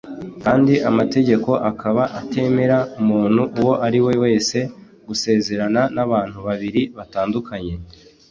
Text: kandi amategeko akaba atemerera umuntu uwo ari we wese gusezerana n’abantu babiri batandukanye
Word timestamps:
kandi 0.43 0.73
amategeko 0.89 1.49
akaba 1.69 2.03
atemerera 2.19 2.79
umuntu 2.99 3.41
uwo 3.59 3.73
ari 3.85 3.99
we 4.05 4.13
wese 4.23 4.57
gusezerana 5.07 5.81
n’abantu 5.95 6.37
babiri 6.47 6.81
batandukanye 6.97 7.73